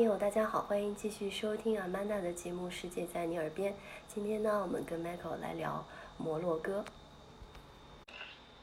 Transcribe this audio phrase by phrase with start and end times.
[0.00, 3.74] 各位听友，大家好，欢迎继续收听阿曼达的节目《世界在你耳边》。
[4.08, 6.82] 今天呢，我们跟 Michael 来聊摩洛哥。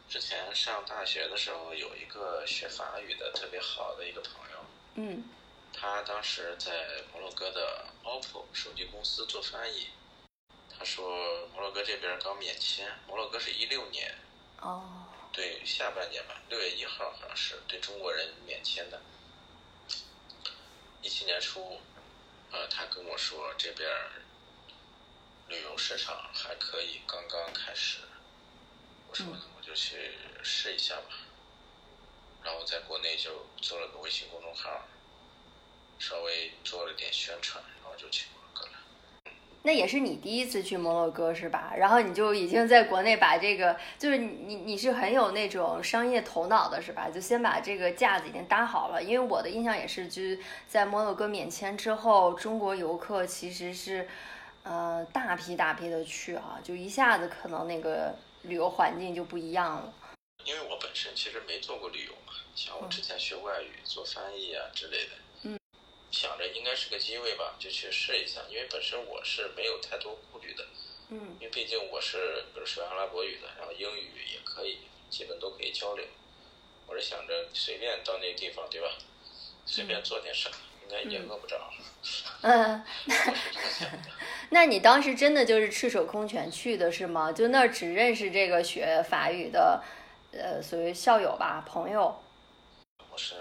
[0.09, 4.57] 之前上大学的时候，有一个学法语的特别好的一个朋友，
[4.95, 5.25] 嗯
[5.71, 6.71] 他当时在
[7.13, 9.89] 摩洛哥的 OPPO 手机公司做翻译。
[10.75, 14.11] 他说摩洛哥这边刚免签，摩洛哥是一六年，
[14.61, 18.99] 哦，对下半年吧，六月一号好像是对中国人免签的。
[21.07, 21.79] 一七年初，
[22.51, 23.89] 呃，他跟我说这边
[25.47, 27.99] 旅游市场还可以，刚刚开始。
[29.07, 31.19] 我说嗯那我就去试一下吧。
[32.43, 34.85] 然后在国内就做了个微信公众号，
[35.97, 38.25] 稍微做了点宣传，然后就去。
[39.67, 41.73] 那也是你第一次去摩洛哥是吧？
[41.75, 47.09] 然后你就已经在国内把这个，就是你你你是很有那种商业头脑的是吧？
[47.09, 49.03] 就先把这个架子已经搭好了。
[49.03, 50.21] 因为我的印象也是，就
[50.69, 54.07] 在摩洛哥免签之后，中国游客其实是
[54.63, 59.93] 呃大批大批的去啊，就一下子可能那个旅游环境就不一样了。
[60.45, 65.11] 因为我本身其实没做过旅游嘛，像我之前学外语、做翻译啊之类的，
[66.17, 68.41] 想着应该是个机会吧，就去试一下。
[68.49, 70.65] 因为本身我是没有太多顾虑的，
[71.09, 74.79] 嗯因为毕竟我是比如学阿拉伯语的，然后英语也可以，
[75.11, 76.03] 基本都可以交流。
[76.87, 78.87] 我是想着随便到那个地方，对吧？
[79.67, 80.49] 随便做点啥，
[80.81, 81.71] 应该也饿不着。
[82.41, 82.83] 嗯。
[84.49, 87.31] 那你当时真的就是赤手空拳去的是吗？
[87.31, 89.83] 就那儿只认识这个学法语的，
[90.31, 92.23] 呃，所谓校友吧，朋友。
[93.11, 93.35] 我是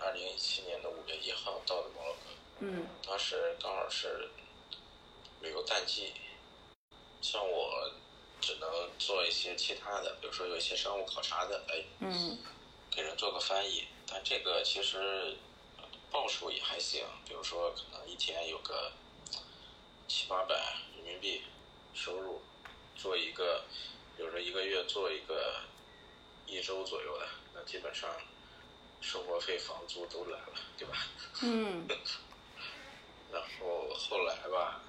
[0.00, 4.28] 二零一七年的五月一号到的摩洛哥，嗯当时刚好是
[5.40, 6.12] 旅游淡季，
[7.22, 7.90] 像我
[8.40, 12.38] 只能做一些其他的，比如说有一些商务考察的，哎，嗯
[12.90, 13.86] 给人做个翻译。
[14.06, 15.36] 但这个其实
[15.78, 18.92] 呃报酬也还行，比如说可能一天有个
[20.08, 20.54] 七八百
[20.96, 21.42] 人民币
[21.94, 22.42] 收入，
[22.96, 23.64] 做一个，
[24.16, 25.62] 比如说一个月做一个
[26.46, 28.10] 一周左右的，那基本上
[29.00, 31.06] 生活费、房租都来了，对吧？
[31.42, 31.86] 嗯
[33.32, 34.82] 然后后来吧，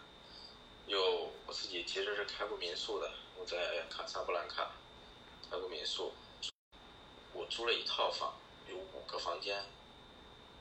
[0.88, 4.72] 又我自己其实开过民宿的，我在卡萨布兰卡
[5.50, 6.14] 开过民宿，
[7.34, 8.34] 我租了一套房，
[8.70, 9.64] 有五个房间，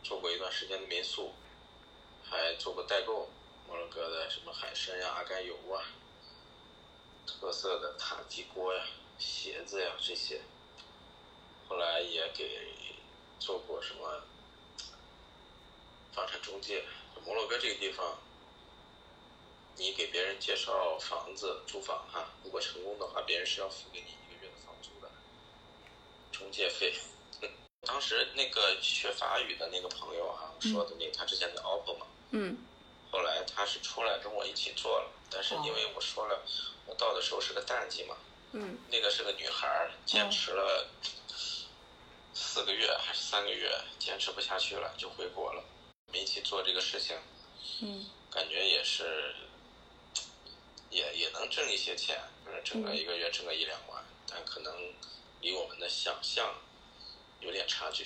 [0.02, 1.34] 做过一段时间的民宿，
[2.24, 3.28] 还做过代购，
[3.68, 5.84] 摩洛哥的什么海参呀、阿甘油啊，
[7.26, 8.84] 特色的塔吉锅呀、
[9.18, 10.40] 鞋子呀这些，
[11.68, 12.74] 后来也给
[13.38, 14.22] 做过什么
[16.12, 16.84] 房产中介。
[17.26, 18.18] 摩洛哥这个地方，
[19.80, 25.10] 你给别人介绍房子、租房哈，如果成功的话，别人是要付给你一个月的房租的，
[26.30, 26.92] 中介费。
[27.88, 32.58] 当时那个学法语的那个朋友哈，我说的那个，他之前在 OPPO 嘛，嗯
[33.10, 36.44] 后来他是出来跟我一起做了，但是因为我说了，
[36.84, 38.18] 我到的时候是个淡季嘛，
[38.52, 40.86] 嗯那个是个女孩，坚持了
[42.34, 45.64] 四个月还是三个月，坚持不下去了，就回国了。
[46.08, 47.16] 我们一起做这个事情，
[47.80, 49.34] 嗯感觉也是，
[50.90, 54.74] 也也能挣一些钱，就是挣个一个月挣个一两万，但可能
[55.40, 56.54] 离我们的想象
[57.40, 58.04] 有点差距。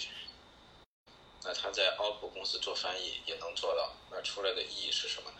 [1.43, 5.37] 那他在 OPPO 公司做翻译也能做到，那出来的意义是什么呢？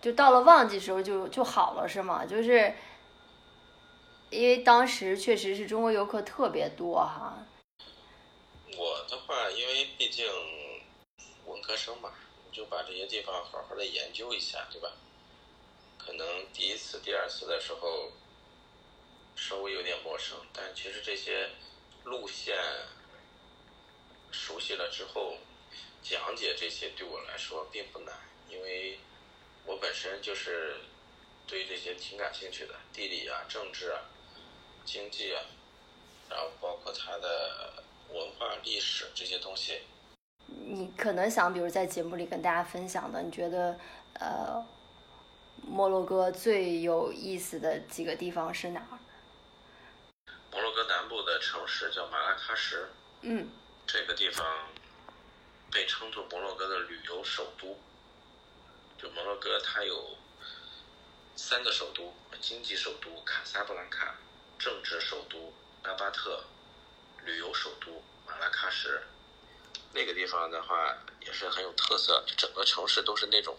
[0.00, 2.24] 就到了旺季时候就就好了是吗？
[2.24, 2.74] 就是
[4.30, 7.46] 因为当时确实是中国游客特别多哈。
[8.76, 10.26] 我的话，因为毕竟
[11.44, 12.14] 文科生嘛，
[12.46, 14.90] 你就把这些地方好好的研究一下，对吧？
[16.04, 18.10] 可能第一次、第二次的时候
[19.36, 21.48] 稍微有点陌生，但其实这些
[22.04, 22.56] 路线
[24.30, 25.36] 熟悉了之后，
[26.02, 28.14] 讲解这些对我来说并不难，
[28.48, 28.98] 因为
[29.64, 30.76] 我本身就是
[31.46, 34.00] 对这些挺感兴趣的，地理啊、政治啊、
[34.84, 35.42] 经济啊，
[36.28, 39.82] 然后包括它的文化、历史这些东西，
[40.46, 43.78] 你可能想，比如在节目里跟大家分享的，你觉得
[44.14, 44.66] 呃，
[45.66, 48.98] 摩洛哥最有意思的几个地方是哪儿？
[50.50, 52.88] 摩洛哥南部的城市叫马拉喀什，
[53.22, 53.48] 嗯
[53.86, 54.46] 这个地方
[55.70, 57.78] 被称作摩洛哥的旅游首都。
[58.98, 60.16] 就摩洛哥，它有
[61.34, 64.14] 三个首都：经济首都卡萨布兰卡、
[64.58, 65.52] 政治首都
[65.84, 66.44] 拉巴特、
[67.24, 69.02] 旅游首都马拉喀什。
[69.94, 73.56] 那个地方的话也是很有特色，整个城市都是那种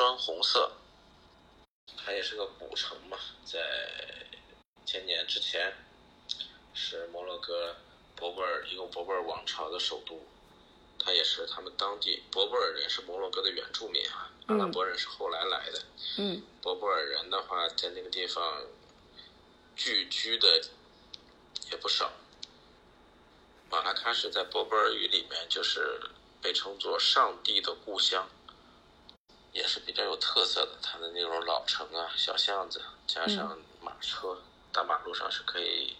[0.00, 0.72] 砖红色。
[1.94, 3.60] 它也是个古城嘛，在
[4.86, 5.76] 千年之前
[6.72, 7.76] 是摩洛哥
[8.16, 10.26] 博布尔一个博布尔王朝的首都，
[10.98, 15.82] 它也是他们当地博布尔人是摩洛哥的原住民啊，阿拉伯人是后来来的。
[16.16, 18.64] 嗯博布尔人的话，在那个地方
[19.76, 20.62] 聚居的
[21.70, 22.10] 也不少。
[23.68, 26.00] 马拉喀什在博布尔语里面就是
[26.40, 28.26] 被称作“上帝的故乡”，
[29.52, 30.78] 也是比较有特色的。
[30.82, 34.42] 它的那种老城啊、小巷子，加上马车，
[34.72, 35.96] 大马路上是可以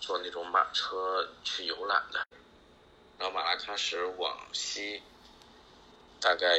[0.00, 2.26] 坐那种马车去游览的。
[3.18, 5.02] 然后马拉喀什往西
[6.20, 6.56] 大概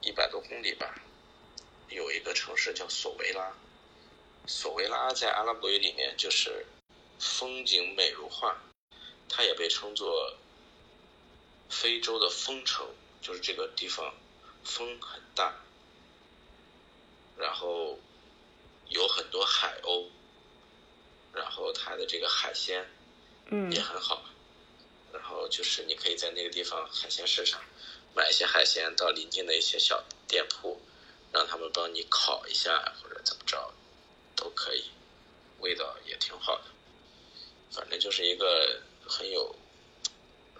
[0.00, 0.94] 一百多公里吧，
[1.88, 3.52] 有一个城市叫索维拉。
[4.46, 6.66] 索维拉在阿拉伯语里面就是
[7.20, 8.56] 风景美如画，
[9.28, 10.34] 它也被称作
[11.68, 12.84] 非洲的风城，
[13.22, 14.12] 就是这个地方
[14.64, 15.54] 风很大，
[17.36, 17.98] 然后
[18.88, 20.08] 有很多海鸥，
[21.32, 22.88] 然后它的这个海鲜
[23.46, 24.24] 嗯也很好。
[25.12, 27.60] 然后就是你可以在那个地方海鲜市场
[28.14, 30.80] 买一些海鲜，到邻近的一些小店铺，
[31.32, 33.72] 让他们帮你烤一下或者怎么着，
[34.36, 34.84] 都可以，
[35.58, 36.64] 味道也挺好的。
[37.72, 39.56] 反正就是一个很有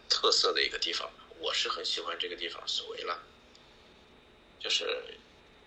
[0.09, 1.09] 特色的一个地方，
[1.39, 3.17] 我是很喜欢这个地方，索维拉，
[4.59, 5.17] 就是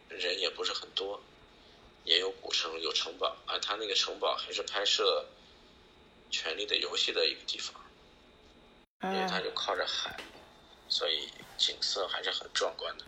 [0.09, 1.23] 人也不是很多，
[2.03, 3.57] 也有古城，有城堡啊。
[3.59, 5.25] 它那个城堡还是拍摄
[6.33, 7.75] 《权力的游戏》的一个地方。
[9.03, 10.17] 因为它啊就靠着海，
[10.87, 11.27] 所以
[11.57, 13.03] 景色还是很壮观的。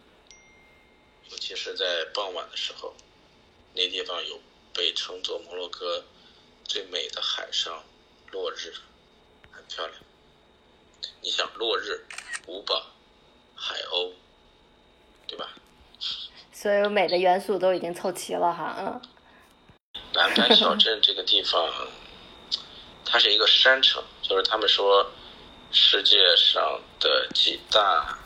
[1.31, 2.93] 尤其是在傍晚的时候，
[3.73, 4.37] 那地方有
[4.73, 6.03] 被称作摩洛哥
[6.65, 7.81] 最美的海上
[8.33, 8.73] 落日，
[9.53, 9.97] 很漂亮。
[11.21, 12.05] 你想落日、
[12.45, 12.87] 古堡、
[13.55, 14.11] 海鸥，
[15.25, 15.53] 对吧？
[16.51, 19.01] 所有美的元素都已经凑齐了哈，嗯
[20.15, 21.69] 蓝白 小镇这个地方，
[23.05, 25.05] 它是一个山城，就是他们说
[25.71, 28.17] 世界上的几大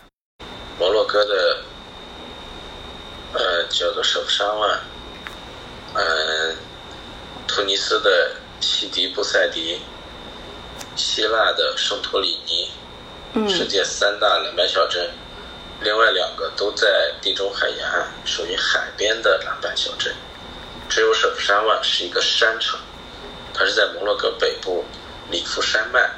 [0.78, 1.64] 摩洛哥的，
[3.34, 4.80] 呃，叫做首沙万，
[5.96, 6.56] 嗯、
[7.48, 9.82] 突尼斯的西迪布塞迪，
[10.96, 12.70] 希腊的圣托里尼，
[13.50, 15.10] 世嗯界三大蓝白小镇，
[15.82, 20.14] 另外两个都在地中海沿岸，属于海边的蓝白小镇。
[20.90, 22.80] 只有首府沙万是一个山城，
[23.54, 24.84] 它是在摩洛哥北部
[25.30, 26.10] 里夫山脉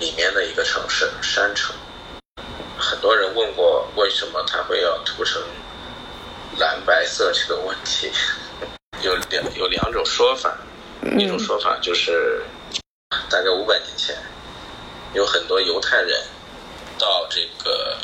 [0.00, 1.74] 里面的一个城市山城。
[2.76, 5.40] 很多人问过为什么它会要涂成
[6.58, 8.10] 蓝白色这个问题，
[9.02, 10.58] 有两有两种说法，
[11.16, 12.42] 一种说法就是
[13.30, 14.16] 大概五百年前，
[15.14, 16.20] 有很多犹太人
[16.98, 17.96] 到这个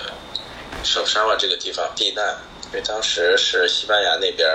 [0.85, 2.37] 首沙万这个地方避难，
[2.67, 4.49] 因为当时是西班牙那边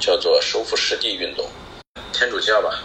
[0.00, 1.46] 叫做收复失地运动，
[2.10, 2.82] 天主教吧，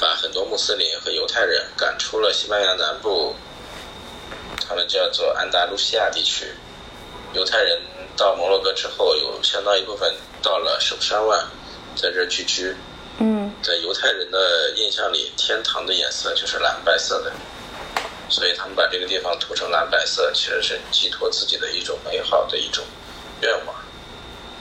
[0.00, 3.36] 把很多穆斯林和犹太人赶出了西班牙南部，
[4.66, 6.46] 他们叫做安达卢西亚地区。
[7.34, 7.78] 犹太人
[8.16, 11.46] 到摩洛哥之后，有相当一部分到了首沙万，
[11.94, 12.74] 在这儿聚居。
[13.18, 17.32] 嗯在犹太人的印象里，天堂的颜色就是蓝白色的，
[18.28, 22.84] 所以他们把这个地方涂成蓝白色，其实是寄托自己的一种美好的一种
[23.40, 23.76] 愿望，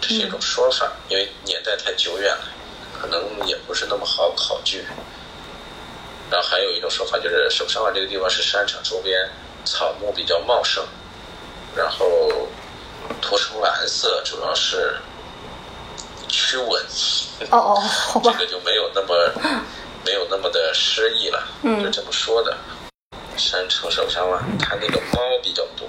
[0.04, 2.44] 这是一种说法，因为年代太久远了，
[3.00, 4.86] 可能也不是那么好考据。
[6.30, 9.18] 然后还有一种说法就是，首山湾这个地方是山场周边
[9.64, 10.84] 草木比较茂盛，
[11.74, 12.48] 然后
[13.22, 14.98] 涂成蓝色主要是
[16.28, 16.84] 驱蚊。
[17.50, 19.32] 哦哦，好吧，这个就没有那么
[20.06, 22.58] 没有那么的诗意了，嗯就这么说的。
[23.38, 25.88] 山城首山湾，它那个猫比较多，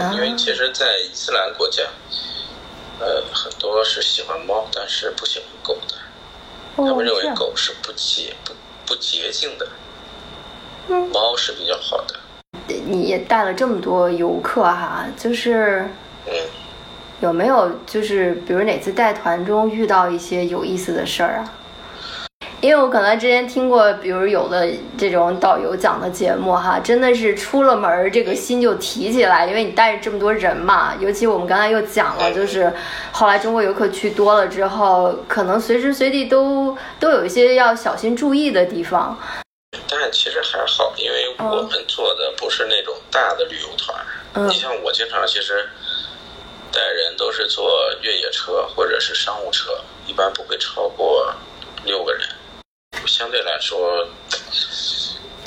[0.00, 1.82] 啊因为其实，在伊斯兰国家，
[3.00, 5.94] 呃，很多是喜欢猫，但是不喜欢狗的。
[6.76, 8.52] 他哦们认为狗是不洁不
[8.86, 9.68] 不洁净的，
[10.88, 12.14] 嗯猫是比较好的。
[12.86, 15.88] 你也带了这么多游客哈，就是
[16.26, 16.32] 嗯，
[17.20, 21.54] 有没有就是比如哪次带团中遇到一些有意思的事儿啊？
[22.60, 30.92] 因为我可能之前听过，比如有的这种导游讲的节目哈，真的是出了门儿这个心就提起来，因为你带着这么多人嘛。
[30.98, 32.72] 尤其我们刚才又讲了，就是
[33.12, 39.16] 后来中国游客去多了之后，可能随时随地都都有一些要小心注意的地方。
[39.88, 43.96] 但其实还好，因为我们做的不是那种大的旅游团。
[44.34, 45.68] 嗯你像我经常其实
[46.72, 51.32] 带人都是坐越野车或者是商务车，一般不会超过
[51.84, 52.28] 六个人。
[53.18, 54.08] 相对来说，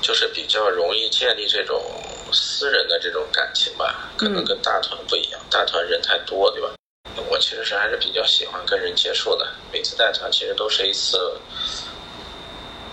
[0.02, 1.82] 就是比较容易建立这种
[2.34, 6.70] 私人的这种感情吧，可能跟大团不一样，大团人太多，对吧？
[7.30, 11.18] 我其实是还是比较喜欢跟人接触的，每次带团其实都是一次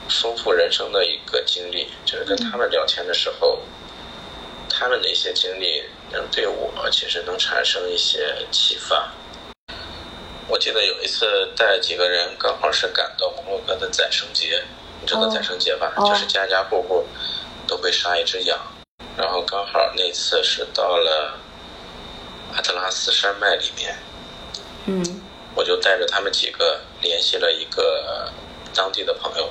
[0.09, 3.61] 丰富人生的一个经历，就是跟他们聊天的时候，
[4.69, 5.83] 他们的一些经历
[6.13, 9.13] 能对我其实能产生一些启发。
[10.49, 14.65] 我记得有一次带几个人，刚好是赶到摩洛哥的宰生节，
[15.01, 15.93] 你知道宰生节吧？
[15.99, 17.07] 就是家家户户
[17.67, 18.59] 都会杀一只羊，
[19.17, 21.39] 然后刚好那次是到了
[22.55, 23.95] 阿特拉斯山脉里面，
[24.87, 25.21] 嗯，
[25.55, 28.33] 我就带着他们几个联系了一个
[28.75, 29.51] 当地的朋友，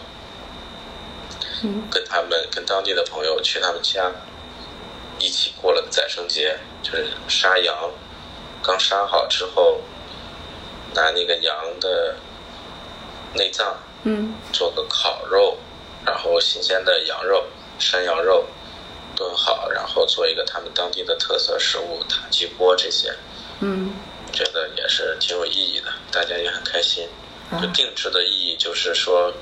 [1.63, 4.11] 嗯，跟他们跟当地的朋友去他们家。
[5.19, 7.91] 一起过了宰生节，就是杀羊，
[8.61, 9.81] 刚杀好之后，
[10.93, 12.15] 拿那个羊的
[13.33, 15.57] 内脏，嗯，做个烤肉，
[16.05, 17.45] 然后新鲜的羊肉、
[17.79, 18.45] 山羊肉
[19.15, 23.13] 炖好，然后做一个他们当地的特色食物塔吉锅这些，
[23.61, 23.93] 嗯，
[24.31, 27.07] 觉得也是挺有意义的，大家也很开心。
[27.49, 29.33] 啊就定制的意义就是说。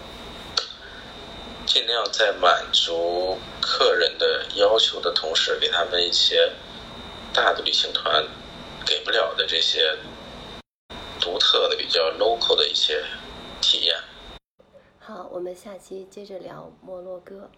[1.68, 6.52] 尽量在满足客人的要求的同时，给他们一些
[7.34, 8.24] 大的旅行团
[8.86, 9.98] 给不了的这些
[11.26, 13.04] 独特的比较 local 的一些
[13.60, 13.96] 体验。
[15.00, 17.50] 好我们下期接着聊摩洛哥。